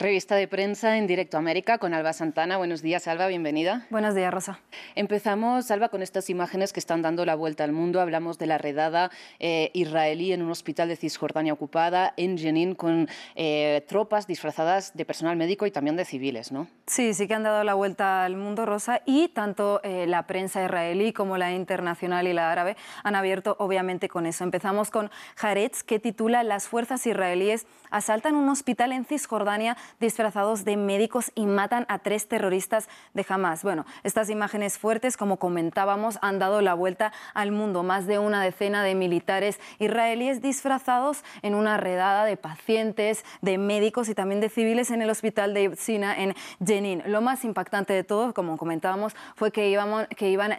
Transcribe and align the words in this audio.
Revista 0.00 0.34
de 0.34 0.48
prensa 0.48 0.96
en 0.96 1.06
directo 1.06 1.36
América 1.36 1.76
con 1.76 1.92
Alba 1.92 2.14
Santana. 2.14 2.56
Buenos 2.56 2.80
días, 2.80 3.06
Alba, 3.06 3.26
bienvenida. 3.26 3.86
Buenos 3.90 4.14
días, 4.14 4.32
Rosa. 4.32 4.58
Empezamos, 4.94 5.70
Alba, 5.70 5.90
con 5.90 6.00
estas 6.00 6.30
imágenes 6.30 6.72
que 6.72 6.80
están 6.80 7.02
dando 7.02 7.26
la 7.26 7.34
vuelta 7.34 7.64
al 7.64 7.72
mundo. 7.72 8.00
Hablamos 8.00 8.38
de 8.38 8.46
la 8.46 8.56
redada 8.56 9.10
eh, 9.40 9.70
israelí 9.74 10.32
en 10.32 10.40
un 10.40 10.50
hospital 10.50 10.88
de 10.88 10.96
Cisjordania 10.96 11.52
ocupada, 11.52 12.14
en 12.16 12.38
Jenin, 12.38 12.74
con 12.74 13.10
eh, 13.34 13.84
tropas 13.88 14.26
disfrazadas 14.26 14.96
de 14.96 15.04
personal 15.04 15.36
médico 15.36 15.66
y 15.66 15.70
también 15.70 15.96
de 15.96 16.06
civiles, 16.06 16.50
¿no? 16.50 16.66
Sí, 16.86 17.12
sí 17.12 17.28
que 17.28 17.34
han 17.34 17.42
dado 17.42 17.62
la 17.62 17.74
vuelta 17.74 18.24
al 18.24 18.36
mundo, 18.36 18.64
Rosa, 18.64 19.02
y 19.04 19.28
tanto 19.28 19.82
eh, 19.84 20.06
la 20.06 20.26
prensa 20.26 20.64
israelí 20.64 21.12
como 21.12 21.36
la 21.36 21.52
internacional 21.52 22.26
y 22.26 22.32
la 22.32 22.50
árabe 22.50 22.74
han 23.04 23.16
abierto, 23.16 23.54
obviamente, 23.58 24.08
con 24.08 24.24
eso. 24.24 24.44
Empezamos 24.44 24.90
con 24.90 25.10
Haaretz, 25.38 25.82
que 25.82 25.98
titula 25.98 26.42
Las 26.42 26.68
fuerzas 26.68 27.06
israelíes 27.06 27.66
asaltan 27.90 28.34
un 28.34 28.48
hospital 28.48 28.92
en 28.92 29.04
Cisjordania 29.04 29.76
disfrazados 29.98 30.64
de 30.64 30.76
médicos 30.76 31.32
y 31.34 31.46
matan 31.46 31.86
a 31.88 31.98
tres 31.98 32.28
terroristas 32.28 32.88
de 33.14 33.24
Hamas. 33.28 33.62
Bueno, 33.62 33.86
estas 34.04 34.30
imágenes 34.30 34.78
fuertes, 34.78 35.16
como 35.16 35.38
comentábamos, 35.38 36.18
han 36.22 36.38
dado 36.38 36.60
la 36.60 36.74
vuelta 36.74 37.12
al 37.34 37.52
mundo. 37.52 37.82
Más 37.82 38.06
de 38.06 38.18
una 38.18 38.42
decena 38.42 38.84
de 38.84 38.94
militares 38.94 39.58
israelíes 39.78 40.40
disfrazados 40.40 41.24
en 41.42 41.54
una 41.54 41.76
redada 41.76 42.24
de 42.24 42.36
pacientes, 42.36 43.24
de 43.40 43.58
médicos 43.58 44.08
y 44.08 44.14
también 44.14 44.40
de 44.40 44.48
civiles 44.48 44.90
en 44.90 45.02
el 45.02 45.10
hospital 45.10 45.54
de 45.54 45.74
Sina 45.76 46.16
en 46.22 46.34
Jenin. 46.64 47.02
Lo 47.06 47.20
más 47.20 47.44
impactante 47.44 47.92
de 47.92 48.04
todo, 48.04 48.34
como 48.34 48.56
comentábamos, 48.56 49.14
fue 49.34 49.50
que, 49.52 49.68
iban, 49.68 50.06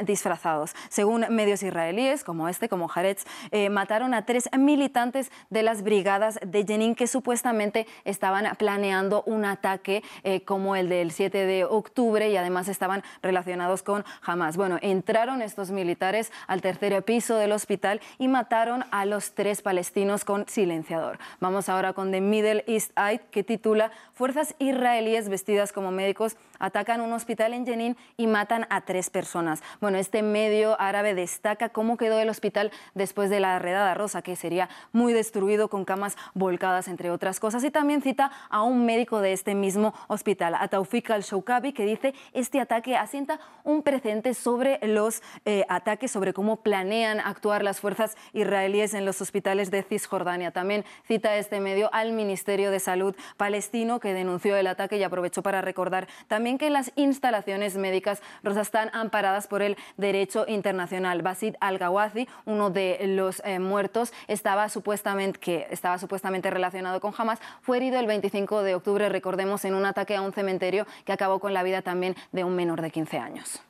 disfrazados. 0.06 0.74
Según 0.90 1.26
medios 1.30 1.64
israelíes, 1.64 2.24
como 2.24 2.48
este, 2.48 2.70
como 2.70 2.90
Haaretz, 2.90 3.26
eh, 3.52 3.70
mataron 3.70 4.14
a 4.14 4.26
tres 4.26 4.50
militantes 4.58 5.32
de 5.50 5.64
las 5.64 5.84
brigadas 5.84 6.40
de 6.46 6.66
Jenin 6.66 6.96
que 6.96 7.08
supuestamente 7.08 7.88
estaban 8.06 8.56
planeando 8.58 9.21
un 9.26 9.46
ataque 9.46 10.04
eh, 10.24 10.42
como 10.44 10.76
el 10.76 10.90
del 10.90 11.12
7 11.12 11.46
de 11.46 11.66
octubre 11.66 12.30
y 12.30 12.38
además 12.38 12.68
estaban 12.68 13.04
relacionados 13.22 13.84
con 13.84 14.04
Hamas. 14.24 14.58
Bueno, 14.58 14.78
entraron 14.82 15.42
estos 15.42 15.72
militares 15.72 16.32
al 16.48 16.62
tercer 16.62 17.04
piso 17.04 17.36
del 17.36 17.52
hospital 17.52 18.02
y 18.18 18.28
mataron 18.28 18.84
a 18.92 19.06
los 19.06 19.34
tres 19.34 19.62
palestinos 19.62 20.26
con 20.26 20.48
silenciador. 20.48 21.20
Vamos 21.40 21.70
ahora 21.70 21.94
con 21.94 22.12
The 22.12 22.22
Middle 22.22 22.64
East 22.68 22.92
Eye, 22.98 23.22
que 23.32 23.44
titula 23.44 23.92
Fuerzas 24.14 24.56
israelíes 24.60 25.30
vestidas 25.30 25.72
como 25.72 25.92
médicos 25.92 26.36
atacan 26.62 27.02
un 27.02 27.12
hospital 27.12 27.54
en 27.54 27.66
Jenin 27.66 27.98
y 28.18 28.28
matan 28.28 28.68
a 28.70 28.82
tres 28.82 29.10
personas. 29.10 29.62
Bueno, 29.82 29.98
este 29.98 30.22
medio 30.22 30.80
árabe 30.80 31.16
destaca 31.16 31.70
cómo 31.70 31.98
quedó 31.98 32.20
el 32.20 32.30
hospital 32.30 32.72
después 32.94 33.30
de 33.30 33.40
la 33.40 33.58
redada 33.60 33.94
rosa, 33.96 34.22
que 34.22 34.36
sería 34.36 34.70
muy 34.92 35.12
destruido 35.12 35.68
con 35.68 35.86
camas 35.86 36.16
volcadas, 36.34 36.88
entre 36.88 37.10
otras 37.10 37.40
cosas. 37.40 37.64
Y 37.64 37.72
también 37.72 38.02
cita 38.02 38.32
a 38.50 38.62
un 38.62 38.86
médico 38.86 39.11
de 39.20 39.34
este 39.34 39.56
mismo 39.56 39.94
hospital, 40.08 40.56
a 40.56 40.68
Taufik 40.68 41.10
al-Shoukabi, 41.12 41.74
que 41.74 41.86
dice 41.86 42.14
este 42.34 42.60
ataque 42.60 42.96
asienta 42.96 43.40
un 43.64 43.84
precedente 43.84 44.34
sobre 44.34 44.80
los 44.88 45.22
eh, 45.46 45.66
ataques, 45.70 46.12
sobre 46.12 46.34
cómo 46.34 46.62
planean 46.62 47.20
actuar 47.20 47.64
las 47.64 47.80
fuerzas 47.80 48.16
israelíes 48.34 48.94
en 48.94 49.06
los 49.06 49.22
hospitales 49.22 49.72
de 49.72 49.84
Cisjordania. 49.84 50.52
También 50.52 50.86
cita 51.06 51.36
este 51.36 51.60
medio 51.60 51.90
al 51.94 52.14
Ministerio 52.14 52.72
de 52.72 52.80
Salud 52.80 53.16
palestino, 53.38 54.00
que 54.00 54.14
denunció 54.14 54.56
el 54.56 54.68
ataque 54.68 54.98
y 54.98 55.04
aprovechó 55.04 55.42
para 55.42 55.62
recordar 55.62 56.08
también 56.28 56.58
que 56.58 56.70
las 56.70 56.92
instalaciones 56.96 57.78
médicas 57.78 58.22
rosas 58.44 58.68
están 58.68 58.90
amparadas 58.94 59.48
por 59.48 59.62
el 59.62 59.78
derecho 59.98 60.46
internacional. 60.48 61.22
Basid 61.22 61.56
al-Gawazi, 61.60 62.28
uno 62.46 62.70
de 62.70 63.00
los 63.08 63.42
eh, 63.46 63.60
muertos, 63.60 64.14
estaba 64.28 64.70
supuestamente, 64.70 65.40
que 65.40 65.68
estaba 65.70 65.98
supuestamente 65.98 66.50
relacionado 66.50 67.00
con 67.00 67.14
Hamas, 67.18 67.40
fue 67.62 67.78
herido 67.78 68.00
el 68.00 68.08
25 68.08 68.64
de 68.64 68.76
octubre, 68.76 69.01
recordemos, 69.10 69.66
en 69.66 69.76
un 69.76 69.86
ataque 69.86 70.16
a 70.16 70.22
un 70.22 70.34
cementerio 70.34 70.86
que 71.06 71.14
acabó 71.14 71.40
con 71.40 71.54
la 71.54 71.64
vida 71.64 71.82
también 71.82 72.16
de 72.32 72.44
un 72.44 72.56
menor 72.56 72.82
de 72.82 72.92
15 72.92 73.18
años. 73.18 73.62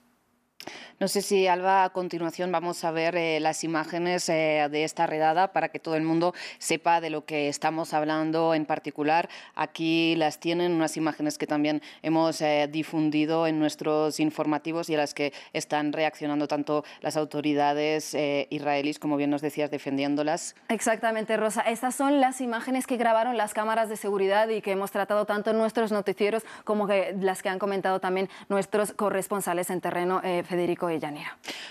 No 1.02 1.08
sé 1.08 1.24
si, 1.24 1.48
Alba, 1.48 1.84
a 1.84 1.90
continuación 1.90 2.52
vamos 2.52 2.84
a 2.84 2.92
ver 2.92 3.16
eh, 3.16 3.40
las 3.40 3.64
imágenes 3.64 4.30
eh, 4.30 4.68
de 4.70 4.84
esta 4.84 5.08
redada 5.08 5.52
para 5.52 5.70
que 5.70 5.80
todo 5.80 5.96
el 5.96 6.04
mundo 6.04 6.36
sepa 6.60 7.02
de 7.02 7.10
lo 7.10 7.26
que 7.26 7.48
estamos 7.50 7.96
hablando 7.96 8.54
en 8.54 8.68
particular. 8.68 9.28
Aquí 9.56 10.16
las 10.16 10.40
tienen, 10.40 10.74
unas 10.74 10.98
imágenes 10.98 11.40
que 11.40 11.48
también 11.48 11.82
hemos 12.04 12.40
eh, 12.42 12.70
difundido 12.72 13.48
en 13.48 13.58
nuestros 13.58 14.20
informativos 14.20 14.92
y 14.92 14.94
a 14.94 15.00
las 15.00 15.16
que 15.16 15.34
están 15.54 15.92
reaccionando 15.92 16.48
tanto 16.48 16.86
las 17.02 17.18
autoridades 17.18 18.16
israelíes, 18.52 19.00
como 19.00 19.18
bien 19.18 19.32
nos 19.32 19.42
decías, 19.42 19.72
defendiéndolas. 19.72 20.56
Exactamente, 20.70 21.36
Rosa. 21.36 21.62
Estas 21.62 21.96
son 21.96 22.22
las 22.22 22.42
imágenes 22.42 22.86
que 22.86 22.98
grabaron 22.98 23.38
las 23.38 23.56
cámaras 23.56 23.90
de 23.90 23.98
seguridad 23.98 24.50
y 24.50 24.62
que 24.62 24.74
hemos 24.74 24.92
tratado 24.92 25.26
tanto 25.26 25.50
en 25.50 25.58
nuestros 25.58 25.92
noticieros 25.92 26.44
como 26.64 26.86
que 26.86 27.16
las 27.20 27.42
que 27.42 27.50
han 27.50 27.58
comentado 27.58 28.00
también 28.00 28.30
nuestros 28.50 28.94
corresponsales 28.94 29.72
en 29.72 29.82
terreno, 29.82 30.22
Federico 30.22 30.91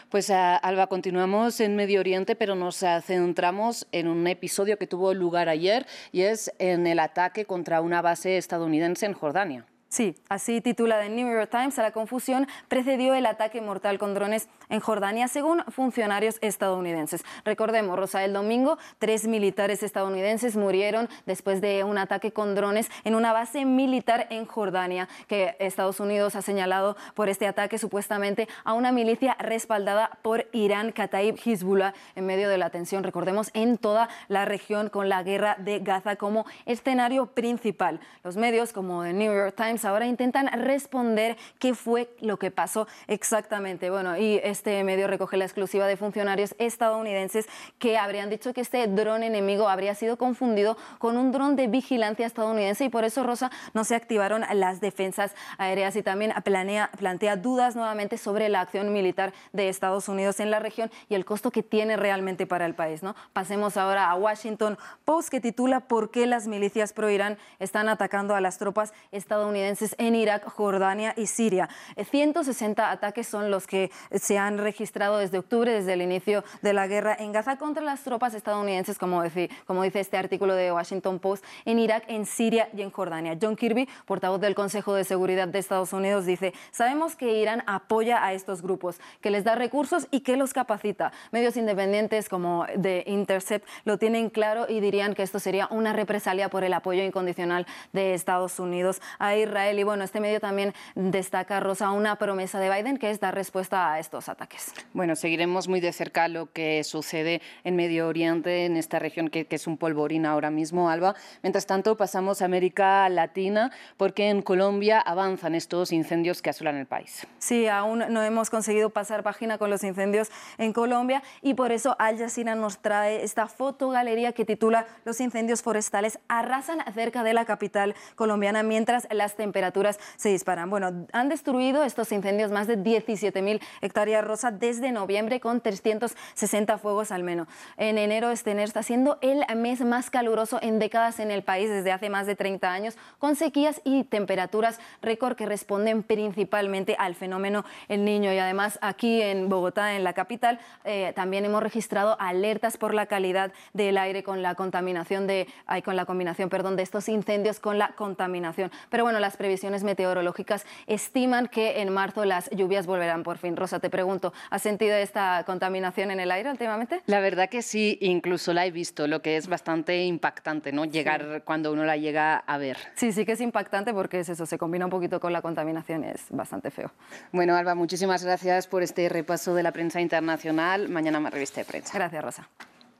pues 0.09 0.31
Alba, 0.31 0.87
continuamos 0.87 1.61
en 1.61 1.77
Medio 1.77 2.01
Oriente, 2.01 2.37
pero 2.37 2.55
nos 2.55 2.85
centramos 3.05 3.87
en 3.93 4.09
un 4.09 4.27
episodio 4.27 4.79
que 4.79 4.87
tuvo 4.87 5.15
lugar 5.15 5.49
ayer 5.49 5.87
y 6.13 6.23
es 6.23 6.53
en 6.59 6.87
el 6.87 6.99
ataque 6.99 7.45
contra 7.45 7.81
una 7.81 8.03
base 8.03 8.37
estadounidense 8.37 9.07
en 9.07 9.13
Jordania. 9.13 9.67
Sí, 9.93 10.15
así 10.29 10.61
titula 10.61 11.01
The 11.01 11.09
New 11.09 11.29
York 11.29 11.51
Times, 11.51 11.77
a 11.81 11.83
la 11.83 11.91
confusión 11.91 12.47
precedió 12.69 13.13
el 13.15 13.27
ataque 13.27 13.61
mortal 13.61 13.99
con 13.99 14.15
drones 14.15 14.49
en 14.69 14.79
Jordania, 14.79 15.27
según 15.27 15.65
funcionarios 15.65 16.39
estadounidenses. 16.43 17.25
Recordemos, 17.45 17.99
Rosa, 17.99 18.25
el 18.25 18.33
domingo 18.33 18.79
tres 19.01 19.27
militares 19.27 19.83
estadounidenses 19.83 20.55
murieron 20.55 21.09
después 21.27 21.61
de 21.61 21.83
un 21.83 21.99
ataque 21.99 22.31
con 22.31 22.55
drones 22.55 22.89
en 23.03 23.17
una 23.17 23.33
base 23.33 23.65
militar 23.65 24.29
en 24.31 24.47
Jordania, 24.47 25.09
que 25.27 25.57
Estados 25.59 25.99
Unidos 25.99 26.37
ha 26.37 26.43
señalado 26.43 26.97
por 27.15 27.29
este 27.29 27.49
ataque 27.49 27.77
supuestamente 27.77 28.49
a 28.63 28.75
una 28.75 28.93
milicia 28.93 29.35
respaldada 29.41 30.21
por 30.23 30.47
Irán, 30.53 30.93
Kataib 30.93 31.37
Hezbollah, 31.45 31.95
en 32.15 32.27
medio 32.27 32.49
de 32.49 32.59
la 32.59 32.71
tensión, 32.71 33.03
recordemos, 33.03 33.51
en 33.55 33.77
toda 33.77 34.09
la 34.29 34.45
región 34.45 34.89
con 34.89 35.09
la 35.09 35.25
guerra 35.25 35.57
de 35.59 35.81
Gaza 35.81 36.15
como 36.15 36.47
escenario 36.65 37.27
principal. 37.27 37.99
Los 38.23 38.37
medios 38.37 38.73
como 38.73 39.03
The 39.03 39.15
New 39.15 39.35
York 39.35 39.57
Times 39.57 39.80
ahora 39.85 40.07
intentan 40.07 40.49
responder 40.63 41.37
qué 41.59 41.75
fue 41.75 42.09
lo 42.21 42.39
que 42.39 42.51
pasó 42.51 42.87
exactamente. 43.07 43.91
Bueno, 43.91 44.17
y 44.17 44.41
este 44.43 44.83
medio 44.85 45.07
recoge 45.07 45.37
la 45.37 45.45
exclusiva 45.45 45.87
de 45.87 45.97
funcionarios 45.97 46.55
estadounidenses 46.59 47.47
que 47.79 47.99
habrían 47.99 48.31
dicho 48.31 48.53
que 48.53 48.61
este 48.61 48.87
dron 48.87 49.23
enemigo 49.23 49.69
habría 49.69 49.95
sido 49.95 50.17
confundido 50.17 50.77
con 50.99 51.17
un 51.17 51.33
dron 51.33 51.57
de 51.57 51.67
vigilancia 51.67 52.27
estadounidense 52.27 52.85
y 52.85 52.89
por 52.89 53.05
eso, 53.05 53.23
Rosa, 53.23 53.51
no 53.75 53.85
se 53.85 53.95
activaron 53.95 54.45
las 54.55 54.81
defensas 54.81 55.35
aéreas 55.59 55.97
y 55.97 56.03
también 56.03 56.33
planea, 56.45 56.91
plantea 56.99 57.37
dudas 57.37 57.77
nuevamente 57.77 58.19
sobre 58.19 58.49
la 58.49 58.61
acción 58.61 58.93
militar 58.93 59.33
de 59.53 59.69
Estados 59.69 60.09
Unidos 60.09 60.41
en 60.41 60.51
la 60.51 60.59
región 60.59 60.91
y 61.09 61.15
el 61.15 61.25
costo 61.25 61.51
que 61.51 61.63
tiene 61.63 61.97
realmente 61.97 62.47
para 62.47 62.67
el 62.67 62.75
país. 62.75 63.01
Pasemos 63.33 63.77
ahora 63.77 64.11
a 64.11 64.15
Washington 64.17 64.77
Post 65.05 65.29
que 65.31 65.41
titula 65.41 65.81
¿Por 65.81 66.11
qué 66.11 66.27
las 66.27 66.47
milicias 66.47 66.93
pro-Irán 66.93 67.39
están 67.59 67.89
atacando 67.89 68.35
a 68.35 68.41
las 68.41 68.59
tropas 68.59 68.93
estadounidenses? 69.13 69.70
En 69.99 70.15
Irak, 70.15 70.49
Jordania 70.49 71.15
y 71.17 71.27
Siria. 71.27 71.69
160 72.11 72.83
eh, 72.83 72.87
ataques 72.87 73.27
son 73.27 73.51
los 73.51 73.67
que 73.67 73.91
se 74.13 74.39
han 74.39 74.59
registrado 74.59 75.19
desde 75.19 75.39
octubre, 75.39 75.73
desde 75.73 75.93
el 75.93 76.03
inicio 76.03 76.45
de 76.63 76.73
la 76.73 76.87
guerra 76.87 77.17
en 77.19 77.33
Gaza 77.33 77.57
contra 77.57 77.83
las 77.83 78.03
tropas 78.03 78.35
estadounidenses, 78.35 78.99
como, 78.99 79.23
como 79.67 79.83
dice 79.83 80.01
este 80.01 80.17
artículo 80.17 80.55
de 80.55 80.73
Washington 80.73 81.19
Post, 81.19 81.45
en 81.65 81.79
Irak, 81.79 82.05
en 82.09 82.27
Siria 82.27 82.69
y 82.77 82.83
en 82.83 82.91
Jordania. 82.91 83.39
John 83.41 83.57
Kirby, 83.57 83.89
portavoz 84.07 84.41
del 84.41 84.55
Consejo 84.55 84.95
de 84.95 85.05
Seguridad 85.05 85.49
de 85.49 85.59
Estados 85.59 85.93
Unidos, 85.93 86.27
dice, 86.27 86.53
sabemos 86.73 87.15
que 87.15 87.33
Irán 87.39 87.63
apoya 87.67 88.25
a 88.25 88.33
estos 88.33 88.63
grupos, 88.63 89.01
que 89.21 89.31
les 89.31 89.45
da 89.45 89.55
recursos 89.55 90.09
y 90.11 90.21
que 90.21 90.37
los 90.37 90.53
capacita. 90.53 91.13
Medios 91.31 91.57
independientes 91.57 92.29
como 92.29 92.67
The 92.81 93.05
Intercept 93.07 93.67
lo 93.85 93.99
tienen 93.99 94.31
claro 94.31 94.67
y 94.69 94.81
dirían 94.81 95.15
que 95.15 95.23
esto 95.23 95.39
sería 95.39 95.69
una 95.71 95.93
represalia 95.93 96.49
por 96.49 96.65
el 96.65 96.73
apoyo 96.73 97.05
incondicional 97.05 97.67
de 97.93 98.15
Estados 98.15 98.59
Unidos 98.59 99.01
a 99.19 99.37
Israel 99.37 99.60
y 99.69 99.83
bueno, 99.85 100.05
este 100.05 100.21
medio 100.21 100.41
también 100.41 100.73
destaca, 100.95 101.61
Rosa, 101.61 101.91
una 101.91 102.17
promesa 102.17 102.59
de 102.59 102.71
Biden 102.71 102.97
que 102.97 103.11
es 103.11 103.21
dar 103.21 103.35
respuesta 103.35 103.93
a 103.93 103.99
estos 103.99 104.29
ataques. 104.29 104.73
Bueno, 104.93 105.17
seguiremos 105.17 105.69
muy 105.69 105.81
de 105.81 105.93
cerca 105.93 106.29
lo 106.29 106.51
que 106.53 106.83
sucede 106.85 107.43
en 107.65 107.77
Medio 107.77 108.09
Oriente, 108.09 108.65
en 108.65 108.77
esta 108.77 108.99
región 108.99 109.29
que, 109.29 109.47
que 109.47 109.57
es 109.57 109.67
un 109.67 109.77
polvorín 109.77 110.27
ahora 110.27 110.51
mismo, 110.51 110.89
Alba. 110.89 111.15
Mientras 111.43 111.67
tanto, 111.67 111.97
pasamos 111.97 112.43
a 112.43 112.47
América 112.47 113.09
Latina 113.09 113.71
porque 113.97 114.29
en 114.29 114.43
Colombia 114.43 115.01
avanzan 115.01 115.55
estos 115.55 115.93
incendios 115.93 116.43
que 116.43 116.51
asolan 116.51 116.77
el 116.77 116.87
país. 116.87 117.27
Sí, 117.39 117.69
aún 117.69 118.05
no 118.09 118.23
hemos 118.23 118.51
conseguido 118.51 118.91
pasar 118.91 119.23
página 119.23 119.59
con 119.59 119.71
los 119.71 119.85
incendios 119.85 120.31
en 120.59 120.73
Colombia 120.73 121.23
y 121.43 121.55
por 121.55 121.73
eso 121.73 121.97
Al 121.99 122.19
Jazeera 122.19 122.55
nos 122.55 122.79
trae 122.79 123.23
esta 123.23 123.47
fotogalería 123.47 124.33
que 124.33 124.45
titula 124.45 124.87
Los 125.05 125.21
incendios 125.21 125.63
forestales 125.63 126.19
arrasan 126.29 126.79
cerca 126.95 127.23
de 127.23 127.35
la 127.35 127.45
capital 127.45 127.95
colombiana 128.15 128.63
mientras 128.63 129.07
las 129.11 129.37
temperaturas 129.37 129.50
temperaturas 129.51 129.99
se 130.17 130.29
disparan. 130.29 130.71
Bueno, 130.71 131.07
han 131.13 131.29
destruido 131.29 131.83
estos 131.83 132.13
incendios 132.13 132.53
más 132.53 132.69
de 132.69 132.79
17.000 132.79 133.61
hectáreas 133.81 134.25
rosa 134.25 134.53
desde 134.53 134.93
noviembre 134.93 135.41
con 135.41 135.61
360 135.61 136.79
fuegos 136.79 137.11
al 137.11 137.25
menos. 137.25 137.49
En 137.77 137.99
enero 137.99 138.31
este 138.31 138.53
enero 138.53 138.69
está 138.69 138.85
siendo 138.85 139.19
el 139.23 139.45
mes 139.57 139.81
más 139.81 140.09
caluroso 140.09 140.61
en 140.63 140.79
décadas 140.79 141.19
en 141.19 141.33
el 141.33 141.43
país 141.43 141.69
desde 141.69 141.91
hace 141.91 142.11
más 142.11 142.29
de 142.29 142.37
30 142.37 142.73
años, 142.73 142.97
con 143.19 143.35
sequías 143.35 143.81
y 143.83 144.05
temperaturas 144.05 144.79
récord 145.03 145.35
que 145.35 145.47
responden 145.47 146.05
principalmente 146.05 146.95
al 146.97 147.17
fenómeno 147.17 147.65
El 147.89 148.05
Niño. 148.05 148.33
Y 148.33 148.39
además 148.39 148.79
aquí 148.83 149.21
en 149.21 149.49
Bogotá, 149.49 149.97
en 149.97 150.05
la 150.05 150.13
capital, 150.13 150.61
eh, 150.85 151.13
también 151.17 151.45
hemos 151.45 151.61
registrado 151.61 152.17
alertas 152.21 152.77
por 152.77 152.95
la 152.95 153.07
calidad 153.07 153.53
del 153.73 153.99
aire 153.99 154.23
con 154.23 154.43
la 154.43 154.55
contaminación 154.55 155.27
de, 155.27 155.49
con 155.85 155.97
la 155.97 156.05
combinación, 156.05 156.49
perdón, 156.51 156.77
de 156.77 156.85
estos 156.85 157.09
incendios 157.09 157.59
con 157.59 157.79
la 157.79 157.89
contaminación. 157.97 158.71
Pero 158.91 159.05
bueno, 159.05 159.19
las 159.19 159.37
previsiones 159.41 159.85
meteorológicas 159.85 160.67
estiman 160.87 161.49
que 161.49 161.81
en 161.81 161.91
marzo 161.91 162.27
las 162.27 162.51
lluvias 162.51 162.85
volverán 162.85 163.23
por 163.23 163.39
fin. 163.39 163.57
Rosa, 163.57 163.81
te 163.81 163.89
pregunto, 163.89 164.35
¿has 164.51 164.61
sentido 164.61 164.95
esta 164.95 165.45
contaminación 165.47 166.11
en 166.11 166.21
el 166.21 166.31
aire 166.31 166.51
últimamente? 166.51 167.01
La 167.07 167.21
verdad 167.21 167.49
que 167.49 167.63
sí, 167.63 167.97
incluso 168.03 168.53
la 168.53 168.67
he 168.67 168.71
visto, 168.71 169.07
lo 169.07 169.23
que 169.23 169.39
es 169.39 169.49
bastante 169.49 170.05
impactante, 170.05 170.73
¿no? 170.73 170.85
Llegar 170.85 171.43
cuando 171.47 171.73
uno 171.73 171.87
la 171.87 171.97
llega 171.97 172.37
a 172.37 172.59
ver. 172.59 172.77
Sí, 172.97 173.13
sí 173.13 173.25
que 173.25 173.33
es 173.33 173.41
impactante 173.41 173.95
porque 173.95 174.21
es 174.21 174.29
eso, 174.29 174.45
se 174.45 174.59
combina 174.59 174.85
un 174.85 174.91
poquito 174.91 175.21
con 175.21 175.33
la 175.33 175.41
contaminación, 175.41 176.05
es 176.05 176.27
bastante 176.29 176.71
feo. 176.71 176.93
Bueno, 177.33 177.57
Alba, 177.57 177.75
muchísimas 177.75 178.23
gracias 178.23 178.67
por 178.67 178.83
este 178.83 179.09
repaso 179.09 179.55
de 179.55 179.63
la 179.63 179.73
prensa 179.73 180.03
internacional. 180.03 180.91
Mañana 180.91 181.19
más 181.19 181.33
revista 181.33 181.63
de 181.63 181.65
prensa. 181.65 181.95
Gracias, 181.95 182.23
Rosa. 182.23 182.49